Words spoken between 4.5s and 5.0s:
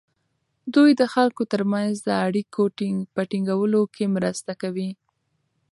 کوي.